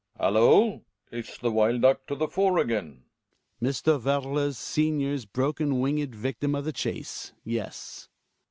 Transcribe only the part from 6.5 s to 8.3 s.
of the chase, yes.